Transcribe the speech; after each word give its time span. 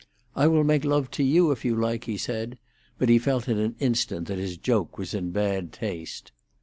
"I 0.35 0.47
will 0.47 0.63
make 0.63 0.83
love 0.83 1.11
to 1.11 1.23
you, 1.23 1.51
if 1.51 1.63
you 1.63 1.75
like," 1.75 2.05
he 2.05 2.17
said, 2.17 2.57
but 2.97 3.07
he 3.07 3.19
felt 3.19 3.47
in 3.47 3.59
an 3.59 3.75
instant 3.77 4.27
that 4.29 4.39
his 4.39 4.57
joke 4.57 4.97
was 4.97 5.13
in 5.13 5.29
bad 5.29 5.71
taste. 5.71 6.31